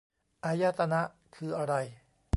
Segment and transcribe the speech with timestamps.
[0.45, 1.01] อายตนะ
[1.35, 1.73] คืออะไร